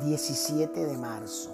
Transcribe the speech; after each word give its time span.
17 0.00 0.86
de 0.86 0.96
marzo. 0.96 1.50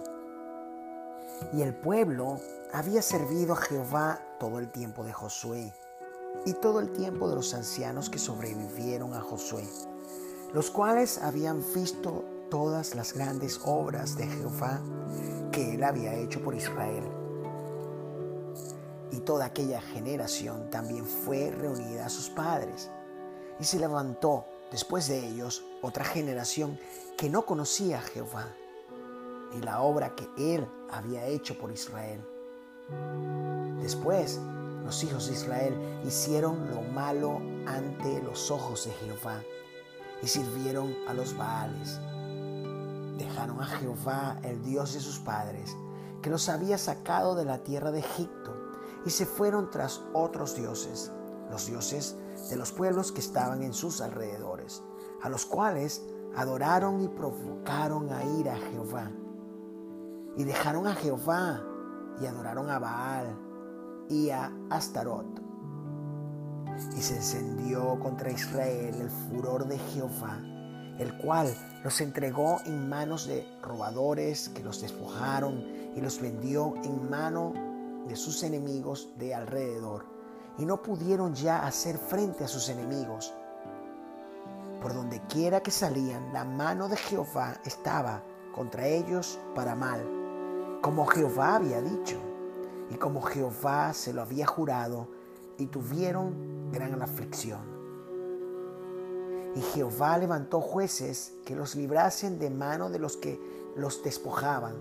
Y 1.52 1.62
el 1.62 1.74
pueblo 1.74 2.38
había 2.72 3.02
servido 3.02 3.54
a 3.54 3.56
Jehová 3.56 4.20
todo 4.38 4.58
el 4.58 4.70
tiempo 4.70 5.02
de 5.04 5.12
Josué 5.12 5.74
y 6.44 6.52
todo 6.54 6.80
el 6.80 6.92
tiempo 6.92 7.28
de 7.28 7.34
los 7.34 7.54
ancianos 7.54 8.08
que 8.08 8.18
sobrevivieron 8.18 9.14
a 9.14 9.20
Josué, 9.20 9.64
los 10.52 10.70
cuales 10.70 11.20
habían 11.22 11.62
visto 11.74 12.24
todas 12.48 12.94
las 12.94 13.12
grandes 13.12 13.60
obras 13.64 14.16
de 14.16 14.28
Jehová 14.28 14.80
que 15.50 15.74
él 15.74 15.82
había 15.82 16.14
hecho 16.14 16.40
por 16.40 16.54
Israel. 16.54 17.04
Y 19.10 19.20
toda 19.20 19.46
aquella 19.46 19.80
generación 19.80 20.70
también 20.70 21.04
fue 21.04 21.50
reunida 21.50 22.06
a 22.06 22.10
sus 22.10 22.30
padres, 22.30 22.90
y 23.58 23.64
se 23.64 23.78
levantó 23.78 24.46
después 24.70 25.08
de 25.08 25.26
ellos 25.26 25.64
otra 25.82 26.04
generación 26.04 26.78
que 27.16 27.28
no 27.28 27.46
conocía 27.46 27.98
a 27.98 28.02
Jehová, 28.02 28.48
ni 29.52 29.60
la 29.60 29.80
obra 29.80 30.14
que 30.14 30.28
él 30.36 30.66
había 30.90 31.26
hecho 31.26 31.56
por 31.58 31.70
Israel. 31.70 32.24
Después, 33.80 34.40
los 34.84 35.02
hijos 35.02 35.26
de 35.26 35.34
Israel 35.34 36.00
hicieron 36.06 36.70
lo 36.70 36.82
malo 36.82 37.40
ante 37.66 38.22
los 38.22 38.50
ojos 38.50 38.84
de 38.84 38.92
Jehová 38.92 39.42
y 40.22 40.28
sirvieron 40.28 40.94
a 41.08 41.14
los 41.14 41.36
Baales. 41.36 42.00
Dejaron 43.18 43.60
a 43.60 43.66
Jehová, 43.66 44.38
el 44.42 44.62
Dios 44.62 44.94
de 44.94 45.00
sus 45.00 45.18
padres, 45.18 45.76
que 46.22 46.30
los 46.30 46.48
había 46.48 46.78
sacado 46.78 47.34
de 47.34 47.44
la 47.44 47.62
tierra 47.64 47.90
de 47.90 48.00
Egipto, 48.00 48.54
y 49.04 49.10
se 49.10 49.26
fueron 49.26 49.70
tras 49.70 50.02
otros 50.12 50.56
dioses, 50.56 51.12
los 51.50 51.66
dioses 51.66 52.16
de 52.50 52.56
los 52.56 52.72
pueblos 52.72 53.12
que 53.12 53.20
estaban 53.20 53.62
en 53.62 53.72
sus 53.72 54.00
alrededores, 54.00 54.82
a 55.22 55.28
los 55.28 55.46
cuales 55.46 56.02
adoraron 56.36 57.02
y 57.02 57.08
provocaron 57.08 58.12
a 58.12 58.24
ir 58.24 58.48
a 58.48 58.56
Jehová. 58.56 59.10
Y 60.36 60.44
dejaron 60.44 60.86
a 60.86 60.94
Jehová 60.94 61.62
y 62.20 62.26
adoraron 62.26 62.70
a 62.70 62.78
Baal 62.78 63.38
y 64.08 64.30
a 64.30 64.52
Astarot. 64.70 65.42
Y 66.94 67.00
se 67.00 67.16
encendió 67.16 67.98
contra 68.00 68.30
Israel 68.30 68.94
el 69.00 69.10
furor 69.10 69.66
de 69.66 69.78
Jehová, 69.78 70.38
el 70.98 71.16
cual 71.18 71.54
los 71.82 72.00
entregó 72.00 72.58
en 72.66 72.88
manos 72.88 73.26
de 73.26 73.46
robadores 73.62 74.50
que 74.50 74.62
los 74.62 74.82
despojaron 74.82 75.64
y 75.96 76.00
los 76.00 76.20
vendió 76.20 76.74
en 76.84 77.08
mano 77.08 77.54
de 78.06 78.16
sus 78.16 78.42
enemigos 78.42 79.08
de 79.16 79.34
alrededor. 79.34 80.15
Y 80.58 80.64
no 80.64 80.82
pudieron 80.82 81.34
ya 81.34 81.66
hacer 81.66 81.98
frente 81.98 82.44
a 82.44 82.48
sus 82.48 82.68
enemigos. 82.68 83.34
Por 84.80 84.94
donde 84.94 85.20
quiera 85.26 85.60
que 85.60 85.70
salían, 85.70 86.32
la 86.32 86.44
mano 86.44 86.88
de 86.88 86.96
Jehová 86.96 87.60
estaba 87.64 88.22
contra 88.54 88.86
ellos 88.86 89.38
para 89.54 89.74
mal, 89.74 90.78
como 90.82 91.06
Jehová 91.06 91.56
había 91.56 91.80
dicho 91.82 92.20
y 92.90 92.96
como 92.96 93.22
Jehová 93.22 93.92
se 93.92 94.12
lo 94.12 94.22
había 94.22 94.46
jurado, 94.46 95.08
y 95.58 95.66
tuvieron 95.66 96.70
gran 96.70 97.00
aflicción. 97.02 97.60
Y 99.54 99.60
Jehová 99.60 100.18
levantó 100.18 100.60
jueces 100.60 101.32
que 101.46 101.56
los 101.56 101.74
librasen 101.74 102.38
de 102.38 102.50
mano 102.50 102.90
de 102.90 102.98
los 102.98 103.16
que 103.16 103.40
los 103.74 104.02
despojaban, 104.02 104.74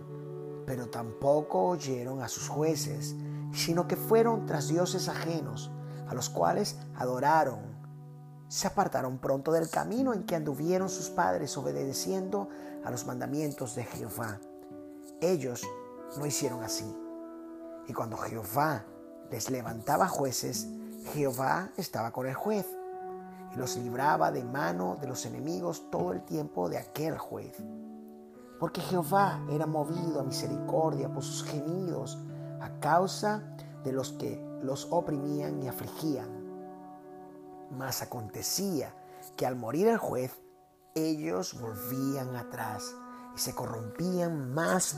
pero 0.65 0.89
tampoco 0.89 1.67
oyeron 1.69 2.21
a 2.21 2.27
sus 2.27 2.49
jueces, 2.49 3.15
sino 3.55 3.87
que 3.87 3.95
fueron 3.95 4.45
tras 4.45 4.67
dioses 4.67 5.07
ajenos, 5.07 5.71
a 6.07 6.13
los 6.13 6.29
cuales 6.29 6.77
adoraron. 6.95 7.59
Se 8.47 8.67
apartaron 8.67 9.17
pronto 9.17 9.51
del 9.51 9.69
camino 9.69 10.13
en 10.13 10.23
que 10.23 10.35
anduvieron 10.35 10.89
sus 10.89 11.09
padres 11.09 11.57
obedeciendo 11.57 12.49
a 12.83 12.91
los 12.91 13.05
mandamientos 13.05 13.75
de 13.75 13.85
Jehová. 13.85 14.39
Ellos 15.21 15.63
no 16.17 16.25
hicieron 16.25 16.63
así. 16.63 16.85
Y 17.87 17.93
cuando 17.93 18.17
Jehová 18.17 18.85
les 19.31 19.49
levantaba 19.49 20.07
jueces, 20.07 20.67
Jehová 21.13 21.71
estaba 21.77 22.11
con 22.11 22.27
el 22.27 22.35
juez 22.35 22.67
y 23.53 23.57
los 23.57 23.77
libraba 23.77 24.31
de 24.31 24.43
mano 24.43 24.97
de 24.99 25.07
los 25.07 25.25
enemigos 25.25 25.89
todo 25.89 26.11
el 26.11 26.23
tiempo 26.23 26.69
de 26.69 26.77
aquel 26.77 27.17
juez. 27.17 27.55
Porque 28.59 28.81
Jehová 28.81 29.41
era 29.49 29.65
movido 29.65 30.19
a 30.19 30.23
misericordia 30.23 31.11
por 31.11 31.23
sus 31.23 31.43
gemidos 31.43 32.17
a 32.65 32.79
causa 32.79 33.43
de 33.83 33.91
los 33.91 34.13
que 34.13 34.43
los 34.61 34.87
oprimían 34.91 35.61
y 35.61 35.67
afligían. 35.67 36.29
Mas 37.71 38.01
acontecía 38.01 38.93
que 39.37 39.45
al 39.45 39.55
morir 39.55 39.87
el 39.87 39.97
juez, 39.97 40.39
ellos 40.95 41.59
volvían 41.59 42.35
atrás 42.35 42.95
y 43.35 43.39
se 43.39 43.53
corrompían 43.53 44.53
más 44.53 44.97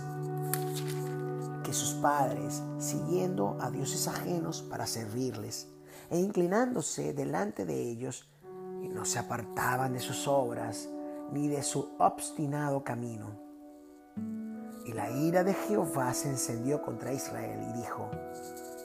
que 1.63 1.73
sus 1.73 1.95
padres, 1.95 2.63
siguiendo 2.77 3.57
a 3.59 3.69
dioses 3.69 4.07
ajenos 4.07 4.61
para 4.61 4.88
servirles, 4.88 5.67
e 6.09 6.17
inclinándose 6.19 7.13
delante 7.13 7.66
de 7.66 7.81
ellos, 7.81 8.29
y 8.81 8.88
no 8.88 9.03
se 9.03 9.19
apartaban 9.19 9.94
de 9.94 10.00
sus 10.00 10.27
obras, 10.27 10.88
ni 11.33 11.50
de 11.50 11.63
su 11.63 11.89
obstinado 12.00 12.83
camino. 12.85 13.47
Y 14.88 14.94
la 14.94 15.12
ira 15.12 15.44
de 15.44 15.53
Jehová 15.53 16.14
se 16.14 16.30
encendió 16.30 16.81
contra 16.81 17.14
Israel 17.14 17.59
y 17.70 17.74
dijo, 17.74 18.09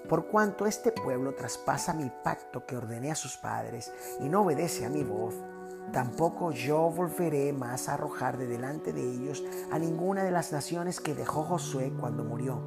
por 0.09 0.27
cuanto 0.27 0.67
este 0.67 0.93
pueblo 0.93 1.35
traspasa 1.35 1.95
mi 1.95 2.11
pacto 2.23 2.67
que 2.67 2.77
ordené 2.77 3.13
a 3.13 3.15
sus 3.15 3.37
padres 3.37 3.93
y 4.21 4.29
no 4.29 4.43
obedece 4.43 4.85
a 4.85 4.91
mi 4.91 5.05
voz, 5.05 5.35
Tampoco 5.91 6.53
yo 6.53 6.91
volveré 6.91 7.53
más 7.53 7.89
a 7.89 7.95
arrojar 7.95 8.39
de 8.39 8.47
delante 8.47 8.93
de 8.93 9.03
ellos 9.03 9.45
a 9.71 9.79
ninguna 9.79 10.25
de 10.25 10.31
las 10.31 10.51
naciones 10.51 11.01
que 11.01 11.15
dejó 11.15 11.43
Josué 11.43 11.93
cuando 11.99 12.25
murió, 12.25 12.63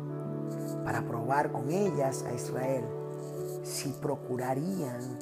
para 0.84 1.02
probar 1.02 1.52
con 1.52 1.72
ellas 1.72 2.24
a 2.24 2.34
Israel 2.34 2.86
si 3.64 3.90
procurarían 3.94 5.18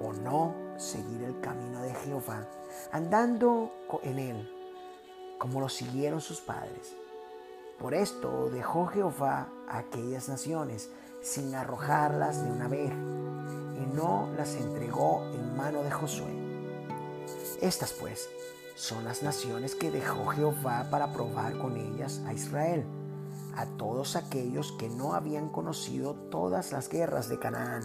o 0.00 0.12
no 0.14 0.54
seguir 0.78 1.22
el 1.22 1.38
camino 1.40 1.82
de 1.82 1.92
Jehová, 1.92 2.48
andando 2.92 3.72
en 4.02 4.18
él, 4.18 4.55
como 5.38 5.60
lo 5.60 5.68
siguieron 5.68 6.20
sus 6.20 6.40
padres. 6.40 6.94
Por 7.78 7.94
esto 7.94 8.48
dejó 8.50 8.86
Jehová 8.86 9.48
a 9.68 9.78
aquellas 9.78 10.28
naciones 10.28 10.90
sin 11.22 11.54
arrojarlas 11.54 12.42
de 12.44 12.50
una 12.50 12.68
vez, 12.68 12.92
y 12.92 13.86
no 13.94 14.30
las 14.36 14.54
entregó 14.54 15.22
en 15.34 15.56
mano 15.56 15.82
de 15.82 15.90
Josué 15.90 16.46
estas 17.60 17.92
pues 17.94 18.28
son 18.74 19.04
las 19.04 19.22
naciones 19.22 19.74
que 19.74 19.90
dejó 19.90 20.26
Jehová 20.26 20.86
para 20.90 21.12
probar 21.12 21.56
con 21.56 21.76
ellas 21.76 22.20
a 22.26 22.34
Israel, 22.34 22.84
a 23.54 23.64
todos 23.64 24.16
aquellos 24.16 24.72
que 24.72 24.90
no 24.90 25.14
habían 25.14 25.48
conocido 25.48 26.14
todas 26.30 26.72
las 26.72 26.90
guerras 26.90 27.28
de 27.28 27.38
Canaán, 27.38 27.82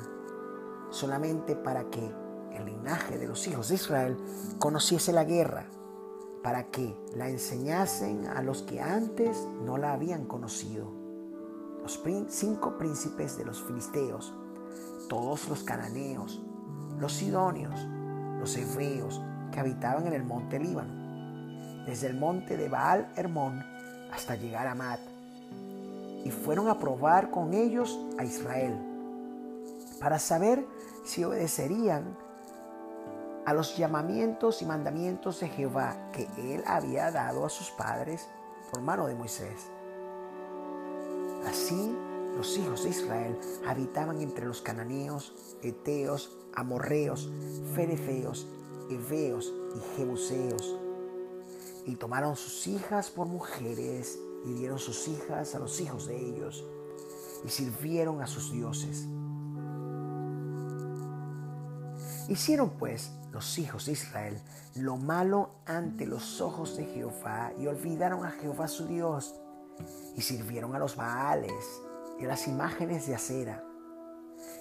solamente 0.89 1.55
para 1.55 1.89
que 1.89 2.13
el 2.51 2.65
linaje 2.65 3.17
de 3.17 3.27
los 3.27 3.47
hijos 3.47 3.69
de 3.69 3.75
Israel 3.75 4.17
conociese 4.59 5.13
la 5.13 5.23
guerra, 5.23 5.67
para 6.43 6.71
que 6.71 6.95
la 7.15 7.29
enseñasen 7.29 8.27
a 8.27 8.41
los 8.41 8.63
que 8.63 8.81
antes 8.81 9.47
no 9.63 9.77
la 9.77 9.93
habían 9.93 10.25
conocido. 10.25 10.91
Los 11.81 12.01
cinco 12.29 12.77
príncipes 12.77 13.37
de 13.37 13.45
los 13.45 13.61
filisteos, 13.63 14.33
todos 15.09 15.49
los 15.49 15.63
cananeos, 15.63 16.41
los 16.99 17.13
sidonios, 17.13 17.87
los 18.39 18.55
hebreos, 18.57 19.21
que 19.51 19.59
habitaban 19.59 20.07
en 20.07 20.13
el 20.13 20.23
monte 20.23 20.59
Líbano, 20.59 21.85
desde 21.85 22.07
el 22.07 22.17
monte 22.17 22.57
de 22.57 22.69
Baal 22.69 23.11
Hermón 23.15 23.61
hasta 24.11 24.35
llegar 24.35 24.67
a 24.67 24.75
Mat, 24.75 24.99
y 26.23 26.31
fueron 26.31 26.69
a 26.69 26.77
probar 26.77 27.31
con 27.31 27.53
ellos 27.53 27.99
a 28.17 28.23
Israel, 28.23 28.75
para 29.99 30.19
saber 30.19 30.65
si 31.03 31.23
obedecerían 31.23 32.17
a 33.45 33.53
los 33.53 33.77
llamamientos 33.77 34.61
y 34.61 34.65
mandamientos 34.65 35.39
de 35.39 35.49
Jehová 35.49 36.11
que 36.11 36.27
él 36.37 36.63
había 36.65 37.11
dado 37.11 37.45
a 37.45 37.49
sus 37.49 37.71
padres 37.71 38.27
por 38.71 38.81
mano 38.81 39.07
de 39.07 39.15
Moisés. 39.15 39.69
Así 41.47 41.95
los 42.37 42.57
hijos 42.57 42.83
de 42.83 42.89
Israel 42.89 43.39
habitaban 43.67 44.21
entre 44.21 44.45
los 44.45 44.61
cananeos, 44.61 45.33
eteos, 45.61 46.37
amorreos, 46.53 47.29
ferefeos 47.75 48.47
heveos 48.93 49.53
y 49.75 49.97
jebuseos, 49.97 50.75
y 51.85 51.95
tomaron 51.95 52.35
sus 52.35 52.67
hijas 52.67 53.09
por 53.09 53.27
mujeres 53.27 54.19
y 54.45 54.53
dieron 54.53 54.79
sus 54.79 55.07
hijas 55.07 55.55
a 55.55 55.59
los 55.59 55.79
hijos 55.81 56.07
de 56.07 56.17
ellos, 56.17 56.65
y 57.45 57.49
sirvieron 57.49 58.21
a 58.21 58.27
sus 58.27 58.51
dioses. 58.51 59.07
Hicieron 62.31 62.69
pues 62.79 63.11
los 63.33 63.59
hijos 63.59 63.87
de 63.87 63.91
Israel 63.91 64.41
lo 64.75 64.95
malo 64.95 65.49
ante 65.65 66.05
los 66.05 66.39
ojos 66.39 66.77
de 66.77 66.85
Jehová 66.85 67.51
y 67.59 67.67
olvidaron 67.67 68.23
a 68.23 68.31
Jehová 68.31 68.69
su 68.69 68.87
Dios 68.87 69.35
y 70.15 70.21
sirvieron 70.21 70.73
a 70.73 70.79
los 70.79 70.95
Baales 70.95 71.81
y 72.21 72.23
a 72.23 72.29
las 72.29 72.47
imágenes 72.47 73.05
de 73.05 73.15
acera. 73.15 73.65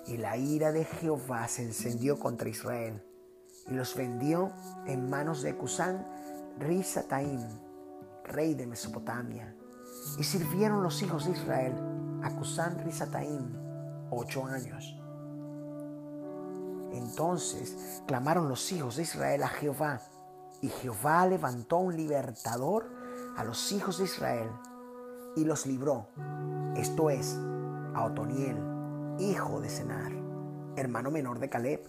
Y 0.08 0.16
la 0.16 0.36
ira 0.36 0.72
de 0.72 0.84
Jehová 0.84 1.46
se 1.46 1.62
encendió 1.62 2.18
contra 2.18 2.48
Israel 2.48 3.04
y 3.68 3.74
los 3.74 3.94
vendió 3.94 4.50
en 4.86 5.08
manos 5.08 5.40
de 5.42 5.56
Cusán 5.56 6.04
Rizataim, 6.58 7.46
rey 8.24 8.54
de 8.54 8.66
Mesopotamia. 8.66 9.54
Y 10.18 10.24
sirvieron 10.24 10.82
los 10.82 11.00
hijos 11.02 11.26
de 11.26 11.30
Israel 11.38 11.74
a 12.24 12.34
Cusán 12.34 12.80
Risataim 12.84 14.10
ocho 14.10 14.44
años. 14.44 14.99
Entonces 16.92 18.02
clamaron 18.06 18.48
los 18.48 18.70
hijos 18.72 18.96
de 18.96 19.02
Israel 19.02 19.42
a 19.42 19.48
Jehová, 19.48 20.00
y 20.60 20.68
Jehová 20.68 21.26
levantó 21.26 21.78
un 21.78 21.96
libertador 21.96 22.86
a 23.36 23.44
los 23.44 23.72
hijos 23.72 23.98
de 23.98 24.04
Israel 24.04 24.50
y 25.36 25.44
los 25.44 25.66
libró, 25.66 26.08
esto 26.76 27.08
es, 27.10 27.38
a 27.94 28.04
Otoniel, 28.04 28.56
hijo 29.18 29.60
de 29.60 29.70
Senar, 29.70 30.12
hermano 30.76 31.10
menor 31.10 31.38
de 31.38 31.48
Caleb. 31.48 31.82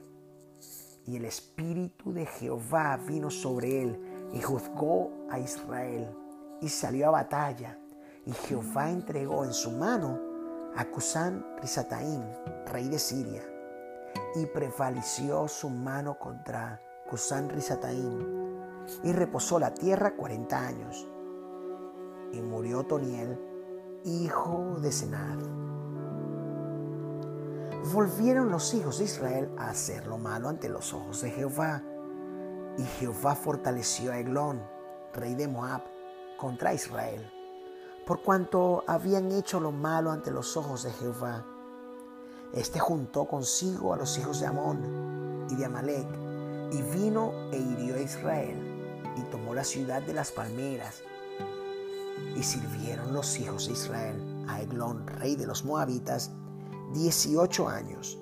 Y 1.05 1.17
el 1.17 1.25
espíritu 1.25 2.13
de 2.13 2.25
Jehová 2.25 2.97
vino 2.97 3.29
sobre 3.31 3.81
él 3.81 4.29
y 4.33 4.41
juzgó 4.41 5.11
a 5.29 5.39
Israel 5.39 6.15
y 6.61 6.69
salió 6.69 7.07
a 7.07 7.11
batalla. 7.11 7.77
Y 8.25 8.31
Jehová 8.31 8.91
entregó 8.91 9.43
en 9.43 9.53
su 9.53 9.71
mano 9.71 10.19
a 10.75 10.85
Cusán 10.85 11.43
Risataim, 11.59 12.21
rey 12.67 12.87
de 12.87 12.99
Siria, 12.99 13.41
y 14.35 14.45
prevaleció 14.45 15.47
su 15.47 15.69
mano 15.69 16.17
contra 16.17 16.81
Cusán 17.09 17.49
Risataim 17.49 18.41
y 19.03 19.11
reposó 19.11 19.59
la 19.59 19.73
tierra 19.73 20.15
cuarenta 20.15 20.65
años. 20.65 21.07
Y 22.31 22.41
murió 22.41 22.83
Toniel, 22.83 23.39
hijo 24.05 24.77
de 24.79 24.91
Senar. 24.91 25.37
Volvieron 27.93 28.51
los 28.51 28.73
hijos 28.73 28.99
de 28.99 29.05
Israel 29.05 29.51
a 29.57 29.69
hacer 29.69 30.07
lo 30.07 30.17
malo 30.17 30.49
ante 30.49 30.69
los 30.69 30.93
ojos 30.93 31.21
de 31.21 31.31
Jehová. 31.31 31.83
Y 32.77 32.83
Jehová 32.83 33.35
fortaleció 33.35 34.11
a 34.11 34.19
Eglón, 34.19 34.61
rey 35.13 35.35
de 35.35 35.47
Moab, 35.47 35.81
contra 36.37 36.73
Israel, 36.73 37.29
por 38.07 38.23
cuanto 38.23 38.83
habían 38.87 39.31
hecho 39.31 39.59
lo 39.59 39.71
malo 39.71 40.11
ante 40.11 40.31
los 40.31 40.55
ojos 40.57 40.83
de 40.83 40.91
Jehová. 40.91 41.45
Este 42.53 42.79
juntó 42.79 43.25
consigo 43.25 43.93
a 43.93 43.97
los 43.97 44.17
hijos 44.17 44.41
de 44.41 44.47
Amón 44.47 45.47
y 45.49 45.55
de 45.55 45.65
Amalek, 45.65 46.07
y 46.71 46.81
vino 46.81 47.31
e 47.51 47.57
hirió 47.57 47.95
a 47.95 48.01
Israel 48.01 48.57
y 49.15 49.21
tomó 49.31 49.53
la 49.53 49.63
ciudad 49.63 50.01
de 50.01 50.13
las 50.13 50.31
palmeras. 50.31 51.01
Y 52.35 52.43
sirvieron 52.43 53.13
los 53.13 53.39
hijos 53.39 53.67
de 53.67 53.73
Israel 53.73 54.45
a 54.49 54.61
Eglón, 54.61 55.07
rey 55.07 55.35
de 55.35 55.47
los 55.47 55.63
moabitas, 55.63 56.31
dieciocho 56.93 57.69
años. 57.69 58.19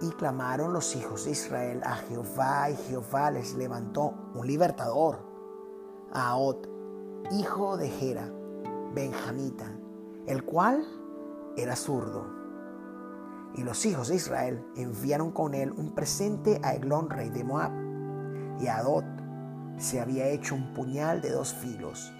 Y 0.00 0.10
clamaron 0.10 0.72
los 0.72 0.94
hijos 0.94 1.24
de 1.24 1.32
Israel 1.32 1.82
a 1.84 1.96
Jehová, 1.96 2.70
y 2.70 2.76
Jehová 2.76 3.32
les 3.32 3.54
levantó 3.54 4.14
un 4.34 4.46
libertador, 4.46 5.18
a 6.12 6.36
Ot, 6.36 6.68
hijo 7.32 7.76
de 7.76 7.88
Gera, 7.88 8.32
benjamita, 8.94 9.76
el 10.26 10.44
cual 10.44 10.84
era 11.62 11.76
zurdo. 11.76 12.26
Y 13.54 13.62
los 13.62 13.84
hijos 13.86 14.08
de 14.08 14.16
Israel 14.16 14.64
enviaron 14.76 15.32
con 15.32 15.54
él 15.54 15.72
un 15.72 15.94
presente 15.94 16.60
a 16.62 16.74
Eglón, 16.74 17.10
rey 17.10 17.30
de 17.30 17.44
Moab 17.44 17.90
y 18.60 18.68
Adot 18.68 19.04
se 19.78 20.00
había 20.00 20.26
hecho 20.26 20.54
un 20.54 20.74
puñal 20.74 21.22
de 21.22 21.30
dos 21.30 21.54
filos, 21.54 22.12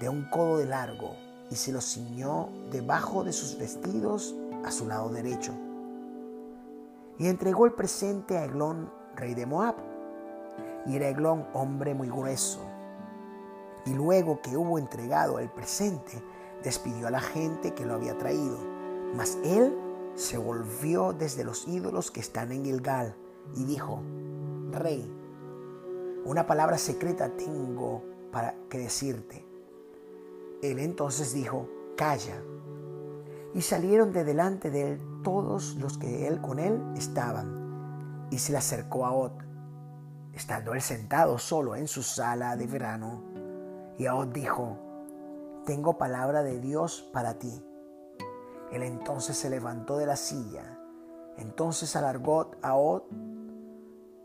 de 0.00 0.08
un 0.08 0.24
codo 0.30 0.58
de 0.58 0.66
largo, 0.66 1.14
y 1.50 1.56
se 1.56 1.70
lo 1.70 1.82
ciñó 1.82 2.48
debajo 2.70 3.24
de 3.24 3.32
sus 3.32 3.58
vestidos 3.58 4.34
a 4.64 4.70
su 4.70 4.86
lado 4.86 5.10
derecho. 5.10 5.52
Y 7.18 7.26
entregó 7.26 7.66
el 7.66 7.74
presente 7.74 8.38
a 8.38 8.44
Eglón, 8.44 8.90
rey 9.14 9.34
de 9.34 9.44
Moab. 9.44 9.74
Y 10.86 10.96
era 10.96 11.08
Eglón 11.08 11.46
hombre 11.52 11.94
muy 11.94 12.08
grueso. 12.08 12.60
Y 13.84 13.92
luego 13.92 14.40
que 14.40 14.56
hubo 14.56 14.78
entregado 14.78 15.38
el 15.38 15.50
presente, 15.50 16.22
despidió 16.62 17.08
a 17.08 17.10
la 17.10 17.20
gente 17.20 17.74
que 17.74 17.84
lo 17.84 17.94
había 17.94 18.16
traído. 18.16 18.71
Mas 19.14 19.38
él 19.44 19.76
se 20.14 20.38
volvió 20.38 21.12
desde 21.12 21.44
los 21.44 21.66
ídolos 21.68 22.10
que 22.10 22.20
están 22.20 22.52
en 22.52 22.64
Gilgal 22.64 23.16
y 23.54 23.64
dijo, 23.64 24.02
Rey, 24.70 25.10
una 26.24 26.46
palabra 26.46 26.78
secreta 26.78 27.30
tengo 27.36 28.02
para 28.30 28.54
que 28.68 28.78
decirte. 28.78 29.44
Él 30.62 30.78
entonces 30.78 31.34
dijo, 31.34 31.68
calla. 31.96 32.42
Y 33.54 33.62
salieron 33.62 34.12
de 34.12 34.24
delante 34.24 34.70
de 34.70 34.92
él 34.92 35.00
todos 35.22 35.74
los 35.76 35.98
que 35.98 36.26
él 36.26 36.40
con 36.40 36.58
él 36.58 36.80
estaban. 36.96 38.28
Y 38.30 38.38
se 38.38 38.52
le 38.52 38.58
acercó 38.58 39.04
a 39.04 39.12
Ot, 39.12 39.34
estando 40.32 40.72
él 40.72 40.80
sentado 40.80 41.38
solo 41.38 41.76
en 41.76 41.86
su 41.88 42.02
sala 42.02 42.56
de 42.56 42.66
verano. 42.66 43.24
Y 43.98 44.06
a 44.06 44.14
Ot 44.14 44.32
dijo, 44.32 44.78
tengo 45.66 45.98
palabra 45.98 46.42
de 46.42 46.60
Dios 46.60 47.10
para 47.12 47.38
ti. 47.38 47.62
Él 48.72 48.82
entonces 48.82 49.36
se 49.36 49.50
levantó 49.50 49.98
de 49.98 50.06
la 50.06 50.16
silla. 50.16 50.78
Entonces 51.36 51.94
alargó 51.94 52.50
a 52.62 52.74
Ot 52.74 53.04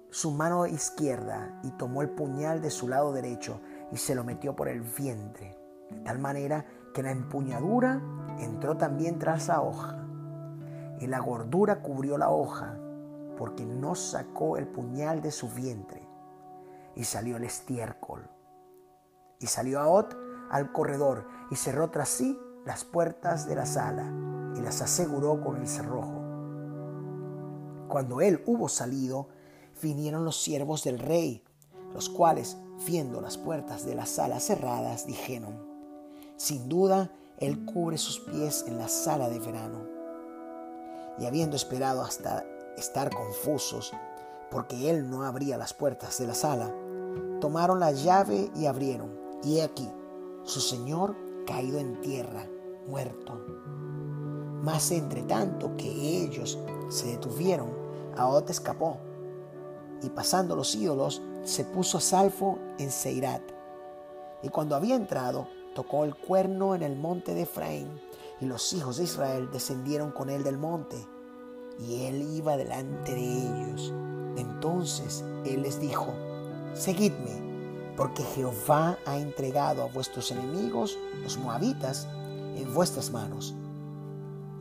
su 0.09 0.31
mano 0.31 0.65
izquierda 0.65 1.59
y 1.63 1.71
tomó 1.71 2.01
el 2.01 2.09
puñal 2.09 2.61
de 2.61 2.69
su 2.69 2.87
lado 2.87 3.11
derecho 3.11 3.59
y 3.91 3.97
se 3.97 4.15
lo 4.15 4.23
metió 4.23 4.55
por 4.55 4.69
el 4.69 4.81
vientre, 4.81 5.57
de 5.89 5.99
tal 5.99 6.19
manera 6.19 6.65
que 6.93 7.03
la 7.03 7.11
empuñadura 7.11 8.01
entró 8.39 8.77
también 8.77 9.19
tras 9.19 9.49
la 9.49 9.61
hoja. 9.61 10.07
Y 10.99 11.07
la 11.07 11.19
gordura 11.19 11.81
cubrió 11.81 12.17
la 12.17 12.29
hoja, 12.29 12.77
porque 13.37 13.65
no 13.65 13.95
sacó 13.95 14.57
el 14.57 14.67
puñal 14.67 15.21
de 15.21 15.31
su 15.31 15.49
vientre. 15.49 16.07
Y 16.95 17.03
salió 17.03 17.35
el 17.37 17.43
estiércol. 17.43 18.29
Y 19.39 19.47
salió 19.47 19.79
a 19.81 19.87
Ot 19.87 20.17
al 20.49 20.71
corredor 20.71 21.27
y 21.51 21.55
cerró 21.57 21.91
tras 21.91 22.09
sí 22.09 22.39
las 22.65 22.85
puertas 22.85 23.47
de 23.47 23.55
la 23.55 23.65
sala 23.65 24.26
y 24.57 24.61
las 24.61 24.81
aseguró 24.81 25.41
con 25.41 25.57
el 25.57 25.67
cerrojo. 25.67 26.23
Cuando 27.87 28.21
él 28.21 28.41
hubo 28.45 28.67
salido, 28.67 29.27
vinieron 29.81 30.25
los 30.25 30.41
siervos 30.41 30.83
del 30.83 30.99
rey, 30.99 31.43
los 31.93 32.09
cuales, 32.09 32.57
viendo 32.85 33.21
las 33.21 33.37
puertas 33.37 33.85
de 33.85 33.95
la 33.95 34.05
sala 34.05 34.39
cerradas, 34.39 35.05
dijeron, 35.05 35.65
sin 36.35 36.67
duda, 36.69 37.11
él 37.39 37.65
cubre 37.65 37.97
sus 37.97 38.19
pies 38.19 38.65
en 38.67 38.77
la 38.77 38.87
sala 38.87 39.29
de 39.29 39.39
verano. 39.39 39.85
Y 41.19 41.25
habiendo 41.25 41.55
esperado 41.55 42.01
hasta 42.01 42.45
estar 42.77 43.09
confusos, 43.13 43.93
porque 44.51 44.89
él 44.89 45.09
no 45.09 45.23
abría 45.23 45.57
las 45.57 45.73
puertas 45.73 46.17
de 46.19 46.27
la 46.27 46.33
sala, 46.33 46.73
tomaron 47.39 47.79
la 47.79 47.91
llave 47.91 48.51
y 48.55 48.65
abrieron, 48.65 49.17
y 49.43 49.57
he 49.57 49.63
aquí, 49.63 49.89
su 50.43 50.59
señor 50.59 51.15
caído 51.45 51.79
en 51.79 52.01
tierra, 52.01 52.45
muerto. 52.87 53.86
Mas 54.67 54.91
entre 54.91 55.21
tanto 55.21 55.77
que 55.77 55.87
ellos 55.87 56.59
se 56.89 57.07
detuvieron, 57.07 57.69
Aot 58.17 58.49
escapó 58.49 58.97
y 60.03 60.09
pasando 60.09 60.57
los 60.57 60.75
ídolos, 60.75 61.21
se 61.45 61.63
puso 61.63 61.99
a 61.99 62.01
salvo 62.01 62.59
en 62.77 62.91
Seirat. 62.91 63.41
Y 64.43 64.49
cuando 64.49 64.75
había 64.75 64.97
entrado, 64.97 65.47
tocó 65.73 66.03
el 66.03 66.15
cuerno 66.15 66.75
en 66.75 66.83
el 66.83 66.97
monte 66.97 67.33
de 67.33 67.43
Efraín, 67.43 67.87
y 68.41 68.45
los 68.45 68.73
hijos 68.73 68.97
de 68.97 69.05
Israel 69.05 69.47
descendieron 69.53 70.11
con 70.11 70.29
él 70.29 70.43
del 70.43 70.57
monte, 70.57 70.97
y 71.79 72.03
él 72.03 72.21
iba 72.35 72.57
delante 72.57 73.15
de 73.15 73.37
ellos. 73.37 73.93
Entonces 74.35 75.23
él 75.45 75.61
les 75.61 75.79
dijo, 75.79 76.07
Seguidme, 76.73 77.95
porque 77.95 78.21
Jehová 78.21 78.97
ha 79.05 79.17
entregado 79.17 79.83
a 79.83 79.87
vuestros 79.87 80.29
enemigos, 80.29 80.97
los 81.23 81.37
moabitas, 81.37 82.05
en 82.57 82.73
vuestras 82.73 83.11
manos. 83.11 83.55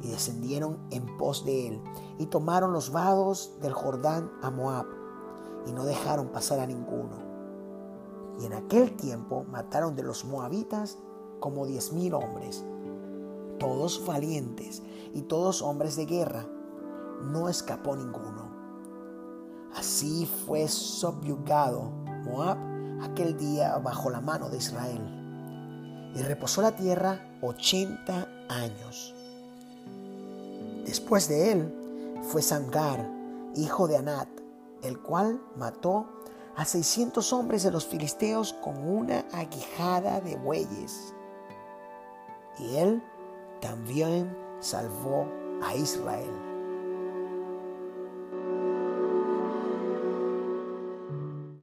Y 0.02 0.08
descendieron 0.08 0.78
en 0.90 1.16
pos 1.16 1.44
de 1.44 1.68
él, 1.68 1.82
y 2.18 2.26
tomaron 2.26 2.72
los 2.72 2.92
vados 2.92 3.58
del 3.60 3.72
Jordán 3.72 4.30
a 4.42 4.50
Moab 4.50 4.86
y 5.66 5.72
no 5.72 5.84
dejaron 5.84 6.28
pasar 6.28 6.60
a 6.60 6.66
ninguno. 6.66 7.16
Y 8.38 8.46
en 8.46 8.52
aquel 8.52 8.96
tiempo 8.96 9.44
mataron 9.50 9.96
de 9.96 10.02
los 10.02 10.24
moabitas 10.24 10.98
como 11.40 11.66
diez 11.66 11.92
mil 11.92 12.14
hombres, 12.14 12.64
todos 13.58 14.04
valientes 14.06 14.82
y 15.12 15.22
todos 15.22 15.62
hombres 15.62 15.96
de 15.96 16.06
guerra. 16.06 16.46
No 17.22 17.48
escapó 17.48 17.96
ninguno. 17.96 18.54
Así 19.74 20.26
fue 20.26 20.68
subyugado 20.68 21.90
Moab 22.24 22.58
aquel 23.02 23.36
día 23.36 23.76
bajo 23.78 24.10
la 24.10 24.20
mano 24.20 24.50
de 24.50 24.58
Israel. 24.58 26.12
Y 26.14 26.22
reposó 26.22 26.62
la 26.62 26.76
tierra 26.76 27.38
ochenta 27.42 28.28
años. 28.48 29.15
Después 30.86 31.28
de 31.28 31.50
él 31.50 31.74
fue 32.22 32.42
Sangar, 32.42 33.10
hijo 33.56 33.88
de 33.88 33.96
Anat, 33.96 34.28
el 34.82 35.00
cual 35.00 35.42
mató 35.56 36.06
a 36.54 36.64
600 36.64 37.32
hombres 37.32 37.64
de 37.64 37.72
los 37.72 37.86
filisteos 37.86 38.52
con 38.52 38.76
una 38.88 39.24
aguijada 39.32 40.20
de 40.20 40.36
bueyes. 40.36 41.12
Y 42.58 42.76
él 42.76 43.02
también 43.60 44.34
salvó 44.60 45.26
a 45.60 45.74
Israel. 45.74 46.45